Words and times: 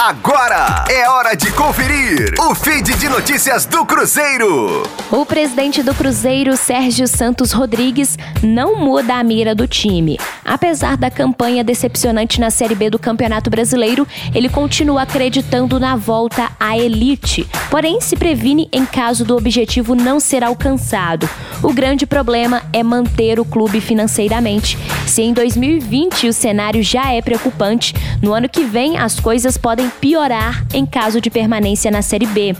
Agora 0.00 0.84
é 0.88 1.08
hora 1.08 1.34
de 1.34 1.50
conferir 1.50 2.32
o 2.38 2.54
feed 2.54 2.94
de 2.94 3.08
notícias 3.08 3.66
do 3.66 3.84
Cruzeiro. 3.84 4.84
O 5.10 5.26
presidente 5.26 5.82
do 5.82 5.92
Cruzeiro, 5.92 6.56
Sérgio 6.56 7.08
Santos 7.08 7.50
Rodrigues, 7.50 8.16
não 8.40 8.76
muda 8.76 9.16
a 9.16 9.24
mira 9.24 9.56
do 9.56 9.66
time. 9.66 10.16
Apesar 10.48 10.96
da 10.96 11.10
campanha 11.10 11.62
decepcionante 11.62 12.40
na 12.40 12.48
Série 12.48 12.74
B 12.74 12.88
do 12.88 12.98
Campeonato 12.98 13.50
Brasileiro, 13.50 14.08
ele 14.34 14.48
continua 14.48 15.02
acreditando 15.02 15.78
na 15.78 15.94
volta 15.94 16.50
à 16.58 16.78
elite. 16.78 17.46
Porém, 17.70 18.00
se 18.00 18.16
previne 18.16 18.66
em 18.72 18.86
caso 18.86 19.26
do 19.26 19.36
objetivo 19.36 19.94
não 19.94 20.18
ser 20.18 20.42
alcançado. 20.42 21.28
O 21.62 21.70
grande 21.74 22.06
problema 22.06 22.62
é 22.72 22.82
manter 22.82 23.38
o 23.38 23.44
clube 23.44 23.78
financeiramente. 23.78 24.78
Se 25.06 25.20
em 25.20 25.34
2020 25.34 26.28
o 26.28 26.32
cenário 26.32 26.82
já 26.82 27.12
é 27.12 27.20
preocupante, 27.20 27.94
no 28.22 28.32
ano 28.32 28.48
que 28.48 28.64
vem 28.64 28.96
as 28.96 29.20
coisas 29.20 29.58
podem 29.58 29.90
piorar 30.00 30.64
em 30.72 30.86
caso 30.86 31.20
de 31.20 31.28
permanência 31.28 31.90
na 31.90 32.00
Série 32.00 32.26
B. 32.26 32.56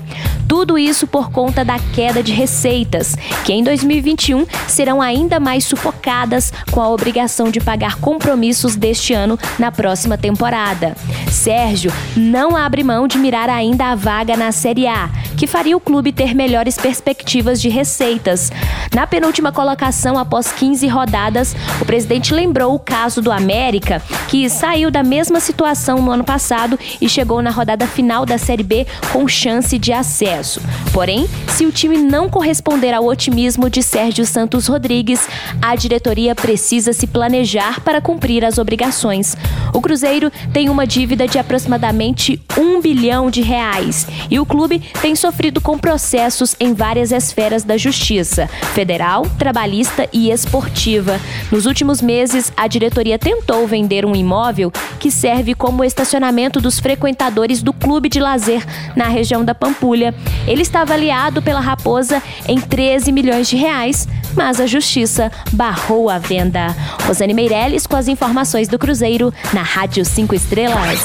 Tudo 0.46 0.78
isso 0.78 1.06
por 1.06 1.30
conta 1.30 1.62
da 1.62 1.78
queda 1.78 2.23
de 2.23 2.32
receitas, 2.32 3.14
que 3.45 3.52
em 3.52 3.62
2021 3.62 4.46
serão 4.66 5.00
ainda 5.00 5.38
mais 5.38 5.64
sufocadas 5.64 6.52
com 6.70 6.80
a 6.80 6.88
obrigação 6.88 7.50
de 7.50 7.60
pagar 7.60 7.77
compromissos 8.00 8.77
deste 8.77 9.12
ano 9.12 9.38
na 9.59 9.70
próxima 9.70 10.18
temporada. 10.18 10.96
Sérgio 11.30 11.92
não 12.16 12.56
abre 12.56 12.82
mão 12.82 13.06
de 13.06 13.18
mirar 13.18 13.48
ainda 13.48 13.87
a 13.87 13.95
vaga 13.95 14.37
na 14.37 14.52
Série 14.52 14.87
A, 14.87 15.09
que 15.38 15.47
faria 15.47 15.77
o 15.77 15.80
clube 15.80 16.12
ter 16.12 16.34
melhores 16.34 16.77
perspectivas 16.77 17.62
de 17.62 17.69
receitas. 17.69 18.51
Na 18.92 19.06
penúltima 19.06 19.52
colocação, 19.52 20.19
após 20.19 20.51
15 20.51 20.87
rodadas, 20.88 21.55
o 21.80 21.84
presidente 21.84 22.34
lembrou 22.34 22.74
o 22.74 22.79
caso 22.79 23.23
do 23.23 23.30
América, 23.30 24.02
que 24.27 24.51
saiu 24.51 24.91
da 24.91 25.05
mesma 25.05 25.38
situação 25.38 26.02
no 26.02 26.10
ano 26.10 26.24
passado 26.24 26.77
e 27.01 27.09
chegou 27.09 27.41
na 27.41 27.51
rodada 27.51 27.87
final 27.87 28.27
da 28.27 28.37
Série 28.37 28.65
B 28.65 28.84
com 29.12 29.29
chance 29.29 29.79
de 29.79 29.93
acesso. 29.93 30.60
Porém, 30.93 31.29
se 31.49 31.65
o 31.65 31.71
time 31.71 31.96
não 31.96 32.29
corresponder 32.29 32.93
ao 32.93 33.07
otimismo 33.07 33.71
de 33.71 33.80
Sérgio 33.80 34.27
Santos 34.27 34.66
Rodrigues, 34.66 35.29
a 35.62 35.77
diretoria 35.77 36.34
precisa 36.34 36.93
se 36.93 37.07
planejar 37.07 37.80
para 37.80 38.01
cumprir 38.01 38.45
as 38.45 38.59
obrigações. 38.59 39.37
O 39.73 39.80
Cruzeiro 39.80 40.32
tem 40.52 40.68
uma 40.68 40.84
dívida 40.84 41.29
de 41.29 41.38
aproximadamente 41.38 42.43
um 42.59 42.80
bilhão 42.80 43.30
de 43.30 43.40
reais 43.40 44.07
e 44.29 44.40
o 44.40 44.46
clube 44.46 44.82
tem 45.01 45.15
sofrido 45.29 45.60
com 45.60 45.79
processos 45.79 46.57
em 46.59 46.73
várias 46.73 47.12
esferas 47.12 47.62
da 47.62 47.76
justiça 47.76 48.46
federal, 48.73 49.26
trabalhista 49.38 50.09
e 50.10 50.30
esportiva. 50.30 51.21
Nos 51.52 51.66
últimos 51.66 52.01
meses, 52.01 52.51
a 52.57 52.66
diretoria 52.66 53.18
tentou 53.18 53.66
vender 53.66 54.06
um 54.06 54.16
imóvel 54.16 54.73
que 54.99 55.10
serve 55.10 55.54
como 55.54 55.84
estacionamento 55.84 56.62
dos 56.62 56.80
frequentadores 56.80 57.62
do 57.62 57.74
clube 57.74 58.09
de 58.09 58.21
lazer 58.21 58.65
na 58.96 59.09
região 59.09 59.45
da 59.45 59.54
Pampulha. 59.54 60.15
Ele 60.46 60.62
está 60.62 60.80
avaliado 60.80 61.43
pela 61.43 61.60
Raposa 61.60 62.23
em 62.46 62.59
13 62.59 63.12
milhões 63.12 63.51
de 63.51 63.56
reais, 63.56 64.09
mas 64.34 64.59
a 64.59 64.66
justiça 64.66 65.31
barrou 65.53 66.09
a 66.09 66.16
venda. 66.19 66.75
Rosane 67.06 67.34
Meirelles 67.34 67.87
com 67.87 67.97
as 67.97 68.09
informações 68.09 68.66
do 68.66 68.78
Cruzeiro 68.78 69.31
na 69.53 69.60
Rádio 69.60 70.06
5 70.06 70.34
Estrelas. 70.34 71.04